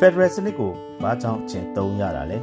[0.00, 2.38] Federal စနစ်ကိုဘာကြောင့်ကျင့်သုံးရတာလဲ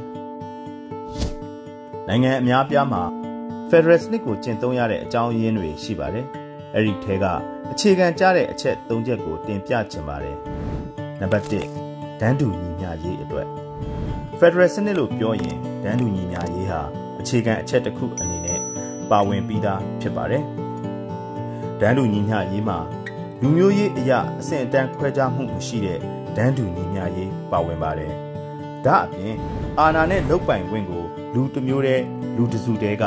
[2.08, 3.02] နိုင်ငံအများပြားမှာ
[3.70, 6.26] Federal စနစ်ကိုကျင့်သုံးရတဲ့အကြောင်းရင်းတွေရှိပါတယ်
[6.74, 7.24] အဲ့ဒီထဲက
[7.72, 10.36] အခြေခံကျတဲ့အချက်၃ချက်ကိုတင်ပြချင်ပါတယ်
[11.20, 11.46] နံပါတ်
[11.82, 13.46] 1ဒန်းတူညီမျှရေးအတွက်
[14.38, 16.80] Federal စနစ်လို့ပြောရင်ဒန်းတူညီမျှရေးဟာ
[17.20, 18.58] အခြေခံအချက်တစ်ခုအနေနဲ့
[19.10, 20.42] ပါဝင်ပြီးသားဖြစ်ပါတယ်
[21.80, 22.78] ဒန်းတူညီမျှရေးမှာ
[23.46, 25.98] လူမျိုးရေးအရာအဆင့်အတန်းခွဲခြားမှုမရှိတဲ့
[26.36, 28.12] ဒန်းတူညီမျှရေးပါဝင်ပါတယ်။
[28.86, 29.34] ဒါအပြင်
[29.78, 32.04] အာဏာနဲ့လုတ်ပိုင်ခွင့်ကို လူတစ်မျိုးတည်း
[32.36, 33.04] လူတစုတည်းက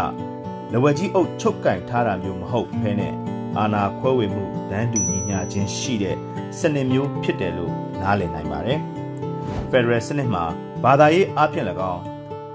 [0.73, 3.13] လဝကြီးအုပ်ချုပ်ကင်ထားတာမျိုးမဟုတ်ဘဲနဲ့
[3.57, 6.15] အာဏာခွဲဝေမှုဒန်းတူညီမျှခြင်းရှိတဲ့
[6.59, 8.79] စနစ်မျိုးဖြစ်တယ်လို့နားလည်နိုင်ပါတယ်။
[9.71, 10.43] Federal စနစ်မှာ
[10.83, 12.01] ဘာသာရေးအဖြစ်၎င်း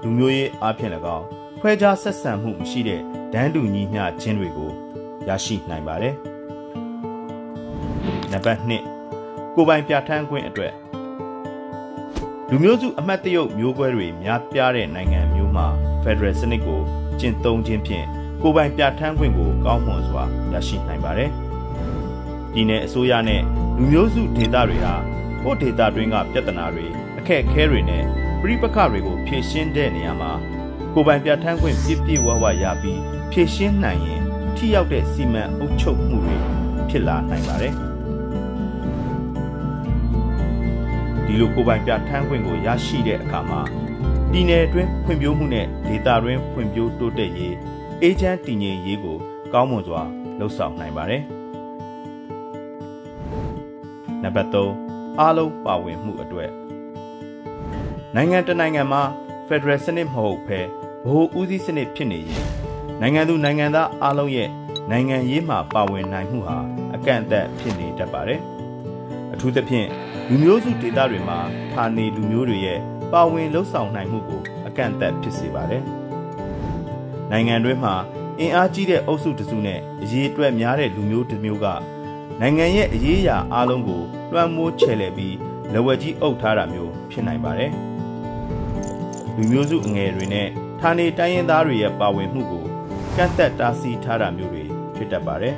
[0.01, 1.25] လူမျိုးရေးအဖြစ်၎င်း
[1.61, 3.01] ခွဲခြားဆက်ဆံမှုမရှိတဲ့
[3.33, 4.71] ဒန်းတူညီမျှခြင်းတွေကို
[5.27, 6.15] ရရှိနိုင်ပါတယ်။
[8.33, 8.59] နံပါတ်
[9.07, 10.73] 2ကိုပိုင်ပြဋ္ဌာန်းခွင့်အတွက်
[12.49, 15.67] လူမျိုးစုအမတ်တရုတ်မျိုးကွဲတွေများပြားတဲ့နိုင်ငံမျိုးမှာ
[16.03, 16.81] Federal စနစ်ကို
[17.19, 18.05] ကျင့်သုံးခြင်းဖြင့်
[18.41, 21.29] ကိုပိုင်ပြဋ္ဌာန်းခွင့်ကိုကောင်းမွန်စွာရရှိနိုင်ပါတယ်။
[22.53, 23.41] ဒီနယ်အစိုးရနဲ့
[23.77, 24.95] လူမျိုးစုဒေသတွေဟာ
[25.43, 26.85] ကိုဒေသတွင်းကပြဿနာတွေ
[27.17, 28.03] အခက်အခဲတွေနဲ့
[28.41, 30.31] ပြိပခတွေကိုဖြေရှင်းတဲ့နေရာမှာ
[30.93, 34.21] ကိုပိုင်ပြဋ္ဌာန်းခွင့်ပြည့်ပြည့်ဝဝရပြီးဖြေရှင်းနိုင်ရင်
[34.55, 36.37] ထိရောက်တဲ့စီမံအုပ်ချုပ်မှုတွေ
[36.89, 37.75] ဖြစ်လာနိုင်ပါတယ်။
[41.33, 43.61] ဒီလိုကိုပိုင်ပြထမ်းခွင့်ကိုရရှိတဲ့အခါမှာ
[44.31, 47.55] ပြည်내အတွင်းဖွံ့ဖြိုးမှုနဲ့ဒေသတွင်းဖွံ့ဖြိုးတိုးတက်ရေး
[48.01, 49.17] အေဂျင့်တည်ငြိမ်ရေးကို
[49.53, 50.01] ကောင်းမွန်စွာ
[50.39, 51.23] လှုပ်ဆောင်နိုင်ပါတယ်။
[54.23, 54.55] နံပါတ်3
[55.19, 56.51] အားလုံးပါဝင်မှုအတွက်
[58.15, 59.01] နိုင်ငံတနိုင်ငံမှာ
[59.47, 60.65] Federal စနစ်မဟုတ်ဘဲဗ
[61.05, 62.43] ဟိုဦးစီးစနစ်ဖြစ်နေရင်
[63.01, 64.49] နိုင်ငံသူနိုင်ငံသားအားလုံးရဲ့
[64.91, 66.57] နိုင်ငံရေးမှာပါဝင်နိုင်မှုဟာ
[66.95, 68.41] အကန့်အသတ်ဖြစ်နေတတ်ပါတယ်။
[69.33, 69.87] အထူးသဖြင့်
[70.29, 71.39] လူမျိုးစုဒေသတွေမှာ
[71.73, 72.79] ဌာနေလူမျိုးတွေရဲ့
[73.13, 75.83] ပါဝင်လှုပ်ဆောင်နိုင်မှုကိုအကန့်အသတ်ဖြစ်စေပါတယ်။
[77.31, 77.95] နိုင်ငံတွင်းမှာ
[78.39, 81.65] အင်အားကြီးတဲ့အုပ်စုတစုနဲ့အရေးအတွက်များတဲ့လူမျိုးတစ်မျိုးက
[82.41, 84.01] နိုင်ငံရဲ့အရေးအရာအလုံးကို
[84.31, 85.35] လွှမ်းမိုးချယ်လှယ်ပြီး
[85.73, 87.71] လက်ဝဲကြီးအုပ်ထားတာမျိုးဖြစ်နိုင်ပါတယ်။
[89.35, 90.47] လူမျိုးစုအငယ်တွေနဲ့
[90.81, 92.65] ဌာနေတိုင်းရင်းသားတွေရဲ့ပါဝင်မှုကို
[93.15, 94.63] ကန့်သက်တားဆီးထားတာမျိုးတွေ
[94.95, 95.55] ဖြစ်တတ်ပါတယ်။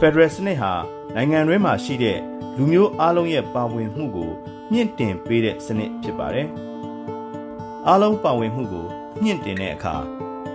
[0.00, 0.72] Federal စနစ်ဟာ
[1.16, 2.18] နိုင်ငံတွင်းမှာရှိတဲ့
[2.56, 4.30] လူမျိုးအလုံးရဲ့ပါဝင်မှုကို
[4.72, 6.48] မြင့်တင်ပေးတဲ့စနစ်ဖြစ်ပါတယ်။
[7.88, 8.86] အလုံးပါဝင်မှုကို
[9.22, 9.96] မြင့်တင်တဲ့အခါ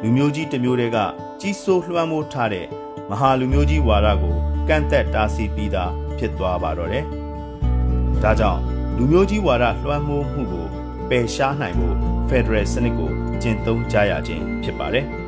[0.01, 0.97] လူမျိုးကြီးတစ်မျိုးတည်းက
[1.41, 2.65] ကြီးစိုးလွှမ်းမိုးထားတဲ့
[3.09, 4.35] မဟာလူမျိုးကြီးဝါဒကို
[4.67, 7.05] ကန့်သက်တားဆီးပြီးသားဖြစ်သွားပါတော့တယ်။
[8.23, 8.61] ဒါကြောင့်
[8.97, 10.65] လူမျိုးကြီးဝါဒလွှမ်းမိုးမှုကို
[11.09, 11.95] ပယ်ရှားနိုင်ဖို့
[12.29, 15.07] Federal စနစ်ကိုကျင့်သုံးကြရခြင်းဖြစ်ပါတယ်။